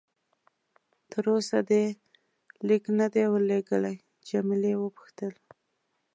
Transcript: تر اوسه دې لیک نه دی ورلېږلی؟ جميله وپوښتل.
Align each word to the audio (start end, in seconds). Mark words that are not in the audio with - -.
تر 1.11 1.23
اوسه 1.35 1.57
دې 1.69 1.83
لیک 2.67 2.83
نه 2.99 3.05
دی 3.13 3.23
ورلېږلی؟ 3.33 3.95
جميله 4.29 4.71
وپوښتل. 4.77 5.33